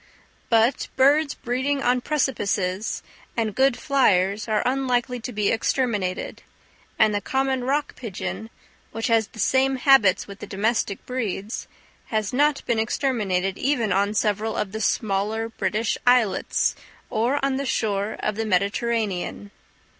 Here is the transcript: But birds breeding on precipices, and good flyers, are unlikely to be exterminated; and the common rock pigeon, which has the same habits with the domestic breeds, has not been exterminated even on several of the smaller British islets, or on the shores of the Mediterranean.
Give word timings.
But 0.49 0.87
birds 0.95 1.35
breeding 1.35 1.83
on 1.83 2.01
precipices, 2.01 3.03
and 3.37 3.53
good 3.53 3.77
flyers, 3.77 4.47
are 4.47 4.63
unlikely 4.65 5.19
to 5.19 5.31
be 5.31 5.49
exterminated; 5.49 6.41
and 6.97 7.13
the 7.13 7.21
common 7.21 7.65
rock 7.65 7.95
pigeon, 7.95 8.49
which 8.93 9.05
has 9.09 9.27
the 9.27 9.37
same 9.37 9.75
habits 9.75 10.25
with 10.25 10.39
the 10.39 10.47
domestic 10.47 11.05
breeds, 11.05 11.67
has 12.07 12.33
not 12.33 12.65
been 12.65 12.79
exterminated 12.79 13.59
even 13.59 13.91
on 13.93 14.15
several 14.15 14.57
of 14.57 14.71
the 14.71 14.81
smaller 14.81 15.49
British 15.49 15.99
islets, 16.07 16.75
or 17.11 17.37
on 17.45 17.57
the 17.57 17.65
shores 17.67 18.17
of 18.23 18.37
the 18.37 18.45
Mediterranean. 18.47 19.51